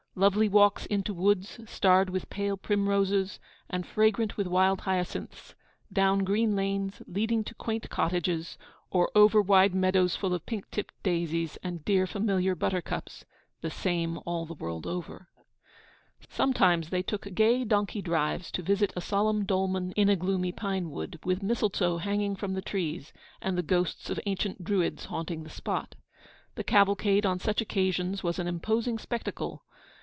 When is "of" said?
10.33-10.45, 24.09-24.19